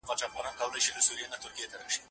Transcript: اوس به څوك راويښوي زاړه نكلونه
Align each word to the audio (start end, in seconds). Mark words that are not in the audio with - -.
اوس 0.03 0.09
به 0.09 0.15
څوك 0.21 0.51
راويښوي 0.59 1.01
زاړه 1.07 1.25
نكلونه 1.31 2.07